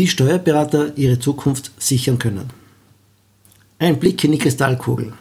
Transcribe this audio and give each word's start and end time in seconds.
Wie 0.00 0.06
Steuerberater 0.06 0.96
ihre 0.96 1.18
Zukunft 1.18 1.72
sichern 1.76 2.18
können. 2.18 2.48
Ein 3.78 3.98
Blick 3.98 4.24
in 4.24 4.32
die 4.32 4.38
Kristallkugel. 4.38 5.12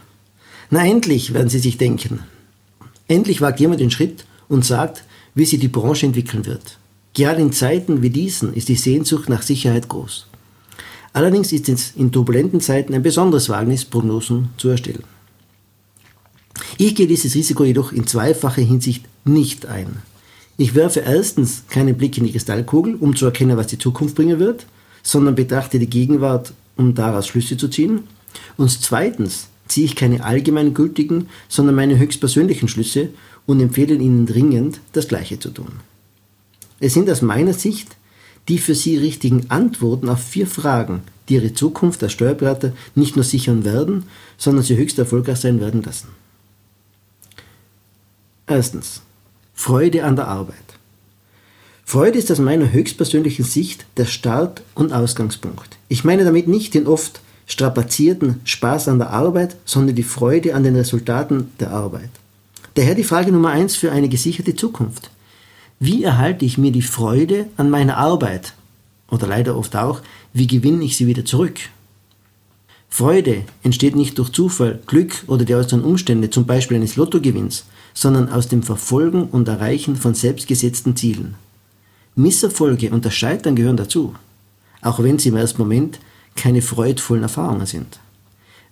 Na 0.70 0.88
endlich, 0.88 1.34
werden 1.34 1.50
Sie 1.50 1.60
sich 1.60 1.78
denken. 1.78 2.22
Endlich 3.10 3.42
wagt 3.42 3.60
jemand 3.60 3.82
den 3.82 3.92
Schritt 3.92 4.24
und 4.48 4.64
sagt, 4.64 5.04
wie 5.36 5.44
sich 5.44 5.60
die 5.60 5.68
Branche 5.68 6.06
entwickeln 6.06 6.46
wird. 6.46 6.78
Gerade 7.14 7.42
in 7.42 7.52
Zeiten 7.52 8.02
wie 8.02 8.10
diesen 8.10 8.54
ist 8.54 8.70
die 8.70 8.78
Sehnsucht 8.78 9.28
nach 9.28 9.42
Sicherheit 9.42 9.90
groß. 9.90 10.28
Allerdings 11.12 11.52
ist 11.52 11.68
es 11.68 11.92
in 11.98 12.14
turbulenten 12.14 12.62
Zeiten 12.62 12.94
ein 12.94 13.04
besonderes 13.04 13.50
Wagnis, 13.50 13.84
Prognosen 13.84 14.52
zu 14.56 14.70
erstellen. 14.70 15.04
Ich 16.78 16.96
gehe 16.96 17.08
dieses 17.08 17.36
Risiko 17.36 17.66
jedoch 17.66 17.92
in 17.92 18.08
zweifacher 18.08 18.62
Hinsicht 18.62 19.04
nicht 19.26 19.66
ein. 19.66 20.02
Ich 20.60 20.76
werfe 20.76 21.00
erstens 21.00 21.64
keinen 21.70 21.96
Blick 21.96 22.18
in 22.18 22.26
die 22.26 22.34
Kristallkugel, 22.34 22.96
um 22.96 23.16
zu 23.16 23.24
erkennen, 23.24 23.56
was 23.56 23.68
die 23.68 23.78
Zukunft 23.78 24.16
bringen 24.16 24.40
wird, 24.40 24.66
sondern 25.02 25.34
betrachte 25.34 25.80
die 25.80 25.90
Gegenwart, 25.90 26.52
um 26.76 26.94
daraus 26.94 27.28
Schlüsse 27.28 27.56
zu 27.56 27.70
ziehen. 27.70 28.04
Und 28.58 28.70
zweitens 28.70 29.48
ziehe 29.70 29.86
ich 29.86 29.96
keine 29.96 30.22
allgemeingültigen, 30.22 31.30
sondern 31.48 31.76
meine 31.76 31.98
höchstpersönlichen 31.98 32.68
Schlüsse 32.68 33.08
und 33.46 33.62
empfehle 33.62 33.96
Ihnen 33.96 34.26
dringend, 34.26 34.82
das 34.92 35.08
Gleiche 35.08 35.40
zu 35.40 35.52
tun. 35.52 35.80
Es 36.82 36.94
sind 36.94 37.10
aus 37.10 37.22
meiner 37.22 37.54
Sicht 37.54 37.96
die 38.50 38.58
für 38.58 38.76
Sie 38.76 38.98
richtigen 38.98 39.50
Antworten 39.50 40.10
auf 40.10 40.22
vier 40.22 40.46
Fragen, 40.46 41.04
die 41.30 41.36
Ihre 41.36 41.54
Zukunft 41.54 42.04
als 42.04 42.12
Steuerberater 42.12 42.74
nicht 42.96 43.16
nur 43.16 43.24
sichern 43.24 43.64
werden, 43.64 44.04
sondern 44.38 44.66
Sie 44.66 44.76
höchst 44.76 45.00
erfolgreich 45.00 45.38
sein 45.38 45.62
werden 45.62 45.84
lassen. 45.84 46.10
Erstens. 48.46 49.04
Freude 49.62 50.06
an 50.06 50.16
der 50.16 50.30
Arbeit. 50.30 50.56
Freude 51.84 52.18
ist 52.18 52.32
aus 52.32 52.40
meiner 52.40 52.72
höchstpersönlichen 52.72 53.44
Sicht 53.44 53.86
der 53.98 54.06
Start- 54.06 54.62
und 54.74 54.94
Ausgangspunkt. 54.94 55.78
Ich 55.90 56.06
meine 56.06 56.24
damit 56.24 56.48
nicht 56.48 56.76
den 56.76 56.88
oft 56.88 57.20
strapazierten 57.46 58.40
Spaß 58.46 58.88
an 58.88 59.00
der 59.00 59.10
Arbeit, 59.10 59.58
sondern 59.66 59.98
die 59.98 60.04
Freude 60.04 60.56
an 60.56 60.64
den 60.64 60.78
Resultaten 60.78 61.52
der 61.60 61.72
Arbeit. 61.72 62.10
Daher 62.76 62.96
die 62.96 63.04
Frage 63.04 63.34
Nummer 63.34 63.50
eins 63.50 63.76
für 63.76 63.92
eine 63.92 64.08
gesicherte 64.08 64.56
Zukunft. 64.56 65.12
Wie 65.78 66.06
erhalte 66.06 66.46
ich 66.46 66.58
mir 66.58 66.72
die 66.72 66.82
Freude 66.82 67.48
an 67.58 67.70
meiner 67.70 67.98
Arbeit? 67.98 68.54
Oder 69.12 69.28
leider 69.28 69.58
oft 69.58 69.76
auch, 69.76 70.02
wie 70.32 70.48
gewinne 70.48 70.86
ich 70.86 70.96
sie 70.96 71.06
wieder 71.06 71.26
zurück? 71.26 71.60
Freude 72.90 73.44
entsteht 73.64 73.96
nicht 73.96 74.18
durch 74.18 74.32
Zufall, 74.32 74.80
Glück 74.88 75.24
oder 75.28 75.46
die 75.46 75.56
äußeren 75.56 75.84
Umstände, 75.84 76.30
zum 76.30 76.46
Beispiel 76.46 76.78
eines 76.78 76.96
Lottogewinns, 76.96 77.66
sondern 77.94 78.30
aus 78.30 78.48
dem 78.48 78.64
Verfolgen 78.64 79.24
und 79.24 79.48
Erreichen 79.48 79.96
von 79.96 80.16
selbstgesetzten 80.16 80.96
Zielen. 80.96 81.36
Misserfolge 82.16 82.90
und 82.92 83.06
das 83.06 83.14
Scheitern 83.14 83.56
gehören 83.56 83.78
dazu, 83.78 84.16
auch 84.82 85.02
wenn 85.02 85.20
sie 85.20 85.30
im 85.30 85.38
ersten 85.38 85.62
Moment 85.62 86.00
keine 86.36 86.62
freudvollen 86.62 87.24
Erfahrungen 87.24 87.66
sind. 87.66 88.00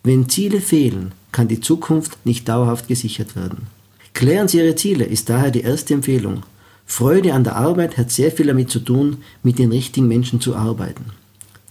Wenn 0.04 0.30
Ziele 0.30 0.62
fehlen, 0.62 1.12
kann 1.32 1.48
die 1.48 1.60
Zukunft 1.60 2.26
nicht 2.26 2.48
dauerhaft 2.48 2.88
gesichert 2.88 3.36
werden. 3.36 3.68
Klären 4.14 4.48
Sie 4.48 4.58
Ihre 4.58 4.76
Ziele 4.76 5.06
ist 5.06 5.30
daher 5.30 5.52
die 5.52 5.62
erste 5.62 5.94
Empfehlung. 5.94 6.44
Freude 6.86 7.34
an 7.34 7.44
der 7.44 7.56
Arbeit 7.56 7.98
hat 7.98 8.10
sehr 8.10 8.32
viel 8.32 8.48
damit 8.48 8.72
zu 8.72 8.80
tun, 8.80 9.18
mit 9.44 9.60
den 9.60 9.72
richtigen 9.72 10.08
Menschen 10.08 10.42
zu 10.42 10.56
arbeiten. 10.56 11.12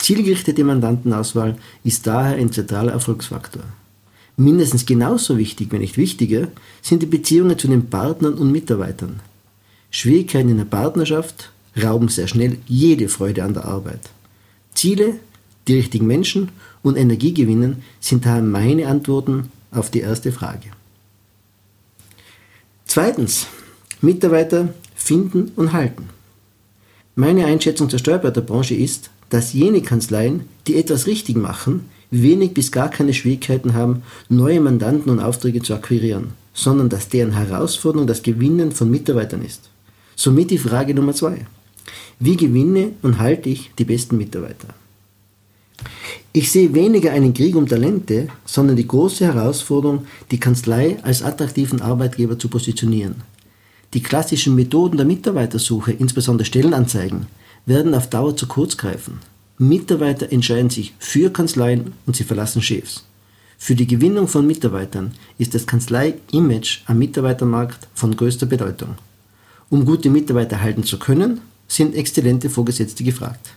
Zielgerichtete 0.07 0.63
Mandantenauswahl 0.63 1.57
ist 1.83 2.07
daher 2.07 2.37
ein 2.37 2.53
zentraler 2.53 2.93
Erfolgsfaktor. 2.93 3.65
Mindestens 4.37 4.87
genauso 4.87 5.37
wichtig, 5.37 5.73
wenn 5.73 5.81
nicht 5.81 5.97
wichtiger, 5.97 6.47
sind 6.81 7.03
die 7.03 7.07
Beziehungen 7.07 7.59
zu 7.59 7.67
den 7.67 7.91
Partnern 7.91 8.35
und 8.35 8.53
Mitarbeitern. 8.53 9.19
Schwierigkeiten 9.91 10.51
in 10.51 10.59
der 10.59 10.65
Partnerschaft 10.65 11.51
rauben 11.83 12.07
sehr 12.07 12.29
schnell 12.29 12.59
jede 12.69 13.09
Freude 13.09 13.43
an 13.43 13.55
der 13.55 13.65
Arbeit. 13.65 13.99
Ziele, 14.75 15.15
die 15.67 15.75
richtigen 15.75 16.07
Menschen 16.07 16.51
und 16.85 16.97
Energie 16.97 17.35
gewinnen, 17.35 17.83
sind 17.99 18.27
daher 18.27 18.43
meine 18.43 18.87
Antworten 18.87 19.51
auf 19.73 19.91
die 19.91 20.03
erste 20.03 20.31
Frage. 20.31 20.69
Zweitens, 22.85 23.49
Mitarbeiter 24.01 24.73
finden 24.95 25.51
und 25.57 25.73
halten. 25.73 26.16
Meine 27.19 27.47
Einschätzung 27.47 27.89
zur 27.89 27.99
Steuerberaterbranche 27.99 28.75
ist, 28.75 29.09
dass 29.31 29.55
jene 29.55 29.81
Kanzleien, 29.81 30.43
die 30.67 30.77
etwas 30.77 31.07
richtig 31.07 31.39
machen, 31.39 31.89
wenig 32.11 32.53
bis 32.53 32.71
gar 32.71 32.91
keine 32.91 33.15
Schwierigkeiten 33.15 33.73
haben, 33.73 34.03
neue 34.29 34.61
Mandanten 34.61 35.11
und 35.11 35.21
Aufträge 35.21 35.63
zu 35.63 35.73
akquirieren, 35.73 36.35
sondern 36.53 36.91
dass 36.91 37.09
deren 37.09 37.33
Herausforderung 37.33 38.07
das 38.07 38.23
Gewinnen 38.23 38.71
von 38.71 38.91
Mitarbeitern 38.91 39.43
ist. 39.43 39.71
Somit 40.15 40.51
die 40.51 40.59
Frage 40.59 40.93
Nummer 40.93 41.15
zwei. 41.15 41.47
Wie 42.21 42.37
gewinne 42.37 42.91
und 43.01 43.19
halte 43.19 43.49
ich 43.49 43.71
die 43.79 43.85
besten 43.87 44.19
Mitarbeiter? 44.19 44.69
Ich 46.35 46.53
sehe 46.53 46.75
weniger 46.75 47.13
einen 47.13 47.33
Krieg 47.33 47.57
um 47.57 47.67
Talente, 47.67 48.29
sondern 48.45 48.77
die 48.77 48.87
große 48.87 49.25
Herausforderung, 49.25 50.07
die 50.31 50.39
Kanzlei 50.39 50.99
als 51.03 51.23
attraktiven 51.23 51.81
Arbeitgeber 51.81 52.39
zu 52.39 52.51
positionieren. 52.51 53.23
Die 53.95 54.03
klassischen 54.03 54.55
Methoden 54.55 54.97
der 54.97 55.07
Mitarbeitersuche, 55.07 55.93
insbesondere 55.93 56.45
Stellenanzeigen, 56.45 57.27
werden 57.67 57.95
auf 57.95 58.09
Dauer 58.09 58.37
zu 58.37 58.47
kurz 58.47 58.77
greifen. 58.77 59.21
Mitarbeiter 59.59 60.31
entscheiden 60.33 60.71
sich 60.71 60.95
für 60.99 61.31
Kanzleien 61.31 61.93
und 62.05 62.17
sie 62.17 62.25
verlassen 62.25 62.63
Chefs. 62.63 63.05
Für 63.59 63.75
die 63.75 63.87
Gewinnung 63.87 64.29
von 64.29 64.47
Mitarbeitern 64.47 65.13
ist 65.39 65.55
das 65.55 65.67
Kanzlei-Image 65.67 66.81
am 66.87 66.99
Mitarbeitermarkt 66.99 67.89
von 67.95 68.15
größter 68.15 68.47
Bedeutung. 68.47 68.97
Um 69.71 69.85
gute 69.85 70.11
Mitarbeiter 70.11 70.61
halten 70.61 70.85
zu 70.85 70.99
können, 70.99 71.41
sind 71.67 71.95
exzellente 71.95 72.51
Vorgesetzte 72.51 73.03
gefragt. 73.03 73.51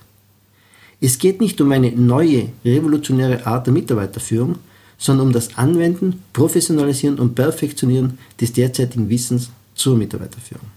Es 1.02 1.18
geht 1.18 1.42
nicht 1.42 1.60
um 1.62 1.72
eine 1.72 1.92
neue, 1.92 2.50
revolutionäre 2.66 3.46
Art 3.46 3.68
der 3.68 3.74
Mitarbeiterführung, 3.74 4.56
sondern 4.98 5.28
um 5.28 5.34
das 5.34 5.58
Anwenden, 5.58 6.24
Professionalisieren 6.34 7.20
und 7.20 7.36
Perfektionieren 7.36 8.18
des 8.40 8.54
derzeitigen 8.54 9.10
Wissens 9.10 9.50
zur 9.80 9.96
Mitarbeiterführung. 9.96 10.68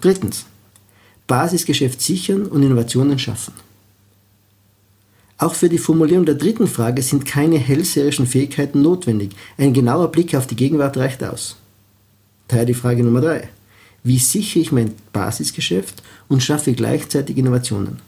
Drittens. 0.00 0.46
Basisgeschäft 1.26 2.00
sichern 2.00 2.46
und 2.46 2.62
Innovationen 2.62 3.18
schaffen. 3.18 3.52
Auch 5.36 5.54
für 5.54 5.68
die 5.68 5.78
Formulierung 5.78 6.24
der 6.24 6.36
dritten 6.36 6.66
Frage 6.66 7.02
sind 7.02 7.26
keine 7.26 7.58
hellseherischen 7.58 8.26
Fähigkeiten 8.26 8.80
notwendig. 8.80 9.30
Ein 9.58 9.74
genauer 9.74 10.10
Blick 10.10 10.34
auf 10.34 10.46
die 10.46 10.56
Gegenwart 10.56 10.96
reicht 10.96 11.22
aus. 11.22 11.56
Daher 12.48 12.64
die 12.64 12.74
Frage 12.74 13.04
Nummer 13.04 13.20
drei. 13.20 13.48
Wie 14.02 14.18
sichere 14.18 14.60
ich 14.60 14.72
mein 14.72 14.94
Basisgeschäft 15.12 16.02
und 16.28 16.42
schaffe 16.42 16.72
gleichzeitig 16.72 17.36
Innovationen? 17.36 17.98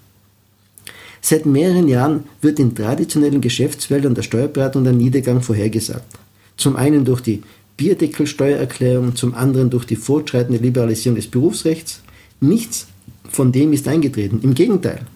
Seit 1.20 1.44
mehreren 1.44 1.88
Jahren 1.88 2.24
wird 2.40 2.58
in 2.58 2.74
traditionellen 2.74 3.42
Geschäftsfeldern 3.42 4.14
der 4.14 4.22
Steuerberatung 4.22 4.84
der 4.84 4.94
Niedergang 4.94 5.42
vorhergesagt. 5.42 6.18
Zum 6.56 6.76
einen 6.76 7.04
durch 7.04 7.20
die 7.20 7.42
Bierdeckelsteuererklärung, 7.80 9.16
zum 9.16 9.32
anderen 9.32 9.70
durch 9.70 9.86
die 9.86 9.96
fortschreitende 9.96 10.62
Liberalisierung 10.62 11.16
des 11.16 11.28
Berufsrechts. 11.28 12.02
Nichts 12.38 12.88
von 13.30 13.52
dem 13.52 13.72
ist 13.72 13.88
eingetreten. 13.88 14.40
Im 14.42 14.52
Gegenteil, 14.52 15.06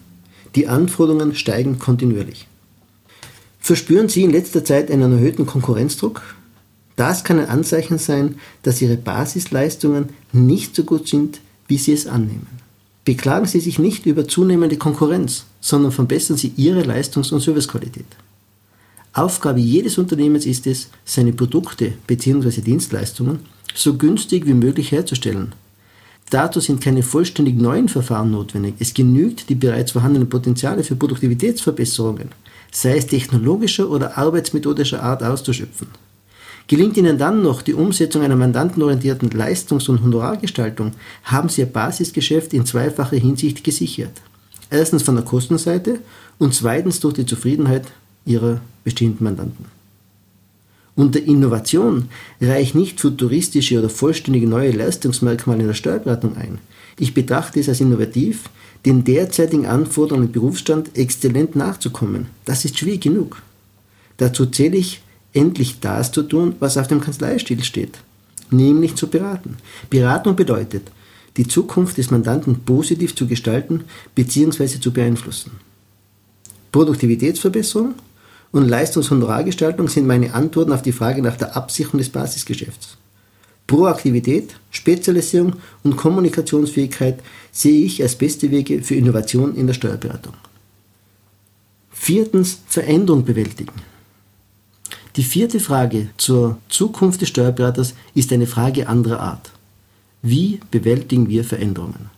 die 0.55 0.67
Anforderungen 0.67 1.35
steigen 1.35 1.77
kontinuierlich. 1.77 2.47
Verspüren 3.59 4.09
Sie 4.09 4.23
in 4.23 4.31
letzter 4.31 4.65
Zeit 4.65 4.89
einen 4.89 5.11
erhöhten 5.11 5.45
Konkurrenzdruck? 5.45 6.23
Das 6.95 7.23
kann 7.23 7.37
ein 7.37 7.49
Anzeichen 7.49 7.99
sein, 7.99 8.39
dass 8.63 8.81
Ihre 8.81 8.97
Basisleistungen 8.97 10.09
nicht 10.33 10.75
so 10.75 10.85
gut 10.85 11.07
sind, 11.07 11.41
wie 11.67 11.77
Sie 11.77 11.93
es 11.93 12.07
annehmen. 12.07 12.47
Beklagen 13.03 13.45
Sie 13.45 13.59
sich 13.59 13.77
nicht 13.77 14.07
über 14.07 14.27
zunehmende 14.27 14.77
Konkurrenz, 14.77 15.45
sondern 15.61 15.91
verbessern 15.91 16.37
Sie 16.37 16.51
Ihre 16.57 16.81
Leistungs- 16.81 17.31
und 17.31 17.41
Servicequalität. 17.41 18.07
Aufgabe 19.15 19.59
jedes 19.59 19.97
Unternehmens 19.97 20.45
ist 20.45 20.67
es, 20.67 20.89
seine 21.03 21.33
Produkte 21.33 21.93
bzw. 22.05 22.61
Dienstleistungen 22.61 23.39
so 23.73 23.95
günstig 23.95 24.45
wie 24.45 24.53
möglich 24.53 24.91
herzustellen 24.91 25.53
Dazu 26.29 26.59
sind 26.59 26.81
keine 26.81 27.03
vollständig 27.03 27.55
neuen 27.55 27.87
Verfahren 27.87 28.31
notwendig. 28.31 28.75
Es 28.79 28.93
genügt, 28.93 29.49
die 29.49 29.55
bereits 29.55 29.91
vorhandenen 29.91 30.27
Potenziale 30.27 30.83
für 30.83 30.95
Produktivitätsverbesserungen, 30.95 32.29
sei 32.71 32.97
es 32.97 33.07
technologischer 33.07 33.89
oder 33.89 34.17
arbeitsmethodischer 34.17 35.03
Art, 35.03 35.21
auszuschöpfen. 35.21 35.87
Gelingt 36.67 36.97
Ihnen 36.97 37.19
dann 37.19 37.43
noch 37.43 37.61
die 37.61 37.75
Umsetzung 37.75 38.23
einer 38.23 38.35
mandantenorientierten 38.35 39.29
Leistungs- 39.29 39.87
und 39.87 40.01
Honorargestaltung, 40.01 40.93
haben 41.25 41.47
Sie 41.47 41.61
Ihr 41.61 41.67
Basisgeschäft 41.67 42.53
in 42.53 42.65
zweifacher 42.65 43.17
Hinsicht 43.17 43.63
gesichert. 43.63 44.19
Erstens 44.71 45.03
von 45.03 45.13
der 45.13 45.23
Kostenseite 45.23 45.99
und 46.39 46.55
zweitens 46.55 46.99
durch 46.99 47.13
die 47.13 47.27
Zufriedenheit 47.27 47.85
Ihrer 48.25 48.61
bestehenden 48.83 49.23
Mandanten. 49.23 49.65
Unter 50.95 51.21
Innovation 51.21 52.09
reiche 52.39 52.61
ich 52.61 52.75
nicht 52.75 53.01
futuristische 53.01 53.79
oder 53.79 53.89
vollständige 53.89 54.47
neue 54.47 54.71
Leistungsmerkmale 54.71 55.61
in 55.61 55.67
der 55.67 55.73
Steuerberatung 55.73 56.37
ein. 56.37 56.59
Ich 56.97 57.13
betrachte 57.13 57.59
es 57.59 57.67
als 57.67 57.81
innovativ, 57.81 58.49
den 58.85 59.03
derzeitigen 59.03 59.65
Anforderungen 59.65 60.27
im 60.27 60.31
Berufsstand 60.31 60.97
exzellent 60.97 61.55
nachzukommen. 61.55 62.27
Das 62.45 62.63
ist 62.63 62.77
schwierig 62.77 63.01
genug. 63.01 63.41
Dazu 64.17 64.45
zähle 64.45 64.77
ich, 64.77 65.01
endlich 65.33 65.81
das 65.81 66.13
zu 66.13 66.23
tun, 66.23 66.55
was 66.59 66.77
auf 66.77 66.87
dem 66.87 67.01
Kanzleistil 67.01 67.61
steht, 67.63 67.99
nämlich 68.51 68.95
zu 68.95 69.07
beraten. 69.07 69.57
Beratung 69.89 70.37
bedeutet, 70.37 70.89
die 71.35 71.47
Zukunft 71.47 71.97
des 71.97 72.11
Mandanten 72.11 72.61
positiv 72.61 73.15
zu 73.15 73.27
gestalten 73.27 73.83
bzw. 74.15 74.79
zu 74.79 74.93
beeinflussen. 74.93 75.51
Produktivitätsverbesserung 76.71 77.95
und 78.51 78.67
Leistungshonorargestaltung 78.67 79.87
sind 79.87 80.07
meine 80.07 80.33
Antworten 80.33 80.71
auf 80.71 80.81
die 80.81 80.91
Frage 80.91 81.21
nach 81.21 81.37
der 81.37 81.55
Absicherung 81.55 81.99
des 81.99 82.09
Basisgeschäfts. 82.09 82.97
Proaktivität, 83.67 84.55
Spezialisierung 84.69 85.53
und 85.83 85.97
Kommunikationsfähigkeit 85.97 87.19
sehe 87.51 87.85
ich 87.85 88.01
als 88.01 88.15
beste 88.15 88.51
Wege 88.51 88.81
für 88.83 88.95
Innovation 88.95 89.55
in 89.55 89.67
der 89.67 89.73
Steuerberatung. 89.73 90.33
Viertens, 91.91 92.59
Veränderung 92.67 93.25
bewältigen. 93.25 93.73
Die 95.15 95.23
vierte 95.23 95.59
Frage 95.59 96.09
zur 96.17 96.57
Zukunft 96.69 97.21
des 97.21 97.29
Steuerberaters 97.29 97.95
ist 98.13 98.31
eine 98.33 98.47
Frage 98.47 98.87
anderer 98.87 99.21
Art. 99.21 99.51
Wie 100.21 100.59
bewältigen 100.71 101.29
wir 101.29 101.43
Veränderungen? 101.43 102.09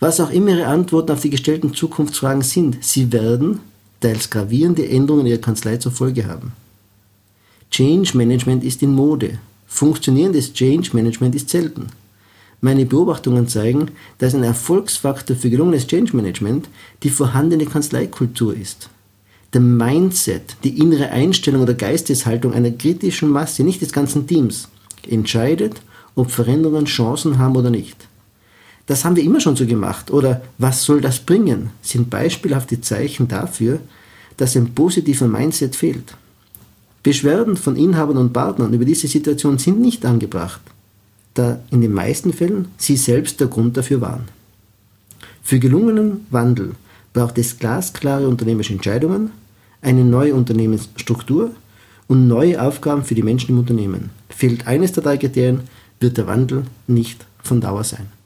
Was 0.00 0.20
auch 0.20 0.30
immer 0.30 0.50
Ihre 0.50 0.66
Antworten 0.66 1.12
auf 1.12 1.22
die 1.22 1.30
gestellten 1.30 1.74
Zukunftsfragen 1.74 2.42
sind, 2.42 2.84
sie 2.84 3.10
werden 3.12 3.60
teils 4.00 4.30
gravierende 4.30 4.88
Änderungen 4.88 5.26
in 5.26 5.32
Ihrer 5.32 5.40
Kanzlei 5.40 5.76
zur 5.76 5.92
Folge 5.92 6.26
haben. 6.26 6.52
Change 7.70 8.16
Management 8.16 8.64
ist 8.64 8.82
in 8.82 8.94
Mode. 8.94 9.38
Funktionierendes 9.66 10.52
Change 10.54 10.90
Management 10.94 11.34
ist 11.34 11.50
selten. 11.50 11.88
Meine 12.60 12.86
Beobachtungen 12.86 13.46
zeigen, 13.46 13.90
dass 14.18 14.34
ein 14.34 14.42
Erfolgsfaktor 14.42 15.36
für 15.36 15.50
gelungenes 15.50 15.86
Change 15.86 16.16
Management 16.16 16.68
die 17.02 17.10
vorhandene 17.10 17.66
Kanzleikultur 17.66 18.56
ist. 18.56 18.88
Der 19.52 19.60
Mindset, 19.60 20.56
die 20.64 20.78
innere 20.78 21.10
Einstellung 21.10 21.62
oder 21.62 21.74
Geisteshaltung 21.74 22.52
einer 22.52 22.70
kritischen 22.70 23.30
Masse, 23.30 23.62
nicht 23.62 23.80
des 23.80 23.92
ganzen 23.92 24.26
Teams, 24.26 24.68
entscheidet, 25.08 25.80
ob 26.16 26.30
Veränderungen 26.30 26.86
Chancen 26.86 27.38
haben 27.38 27.56
oder 27.56 27.70
nicht. 27.70 28.07
Das 28.88 29.04
haben 29.04 29.16
wir 29.16 29.22
immer 29.22 29.38
schon 29.38 29.54
so 29.54 29.66
gemacht 29.66 30.10
oder 30.10 30.40
was 30.56 30.82
soll 30.82 31.02
das 31.02 31.18
bringen, 31.18 31.70
sind 31.82 32.08
beispielhafte 32.08 32.80
Zeichen 32.80 33.28
dafür, 33.28 33.80
dass 34.38 34.56
ein 34.56 34.74
positiver 34.74 35.28
Mindset 35.28 35.76
fehlt. 35.76 36.16
Beschwerden 37.02 37.56
von 37.56 37.76
Inhabern 37.76 38.16
und 38.16 38.32
Partnern 38.32 38.72
über 38.72 38.86
diese 38.86 39.06
Situation 39.06 39.58
sind 39.58 39.78
nicht 39.78 40.06
angebracht, 40.06 40.62
da 41.34 41.60
in 41.70 41.82
den 41.82 41.92
meisten 41.92 42.32
Fällen 42.32 42.68
sie 42.78 42.96
selbst 42.96 43.40
der 43.40 43.48
Grund 43.48 43.76
dafür 43.76 44.00
waren. 44.00 44.24
Für 45.42 45.58
gelungenen 45.58 46.26
Wandel 46.30 46.72
braucht 47.12 47.36
es 47.36 47.58
glasklare 47.58 48.26
unternehmerische 48.26 48.72
Entscheidungen, 48.72 49.32
eine 49.82 50.04
neue 50.04 50.34
Unternehmensstruktur 50.34 51.50
und 52.06 52.26
neue 52.26 52.60
Aufgaben 52.60 53.04
für 53.04 53.14
die 53.14 53.22
Menschen 53.22 53.50
im 53.50 53.58
Unternehmen. 53.58 54.08
Fehlt 54.30 54.66
eines 54.66 54.92
der 54.92 55.02
drei 55.02 55.18
Kriterien, 55.18 55.60
wird 56.00 56.16
der 56.16 56.26
Wandel 56.26 56.62
nicht 56.86 57.26
von 57.42 57.60
Dauer 57.60 57.84
sein. 57.84 58.17